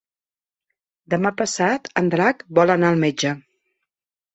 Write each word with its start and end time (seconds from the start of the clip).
Demà 1.15 1.33
passat 1.43 1.93
en 2.03 2.13
Drac 2.17 2.45
vol 2.61 2.77
anar 2.79 2.95
al 2.95 3.03
metge. 3.09 3.41